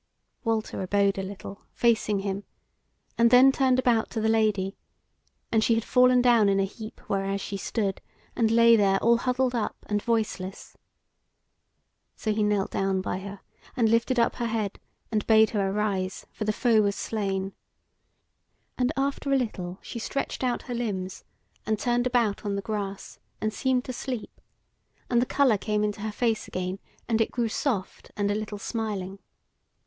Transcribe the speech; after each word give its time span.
Walter 0.43 0.81
abode 0.81 1.19
a 1.19 1.21
little, 1.21 1.61
facing 1.73 2.21
him, 2.21 2.43
and 3.19 3.29
then 3.29 3.51
turned 3.51 3.77
about 3.77 4.09
to 4.09 4.19
the 4.19 4.29
Lady, 4.29 4.75
and 5.51 5.63
she 5.63 5.75
had 5.75 5.83
fallen 5.83 6.23
down 6.23 6.49
in 6.49 6.59
a 6.59 6.63
heap 6.65 7.01
whereas 7.07 7.39
she 7.39 7.55
stood, 7.55 8.01
and 8.35 8.49
lay 8.49 8.75
there 8.75 8.97
all 9.03 9.17
huddled 9.17 9.53
up 9.53 9.75
and 9.87 10.01
voiceless. 10.01 10.75
So 12.15 12.33
he 12.33 12.41
knelt 12.41 12.71
down 12.71 13.01
by 13.01 13.19
her, 13.19 13.41
and 13.77 13.89
lifted 13.89 14.17
up 14.19 14.37
her 14.37 14.47
head, 14.47 14.79
and 15.11 15.27
bade 15.27 15.51
her 15.51 15.69
arise, 15.69 16.25
for 16.31 16.45
the 16.45 16.51
foe 16.51 16.81
was 16.81 16.95
slain. 16.95 17.53
And 18.79 18.91
after 18.97 19.31
a 19.31 19.37
little 19.37 19.77
she 19.83 19.99
stretched 19.99 20.43
out 20.43 20.63
her 20.63 20.73
limbs, 20.73 21.23
and 21.67 21.77
turned 21.77 22.07
about 22.07 22.43
on 22.43 22.55
the 22.55 22.63
grass, 22.63 23.19
and 23.39 23.53
seemed 23.53 23.85
to 23.85 23.93
sleep, 23.93 24.41
and 25.11 25.21
the 25.21 25.27
colour 25.27 25.59
came 25.59 25.83
into 25.83 26.01
her 26.01 26.11
face 26.11 26.47
again, 26.47 26.79
and 27.07 27.21
it 27.21 27.29
grew 27.29 27.49
soft 27.49 28.09
and 28.17 28.31
a 28.31 28.33
little 28.33 28.57
smiling. 28.57 29.19